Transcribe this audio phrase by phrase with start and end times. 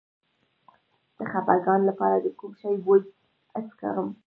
[1.17, 3.01] د خپګان لپاره د کوم شي بوی
[3.53, 4.07] حس کړم؟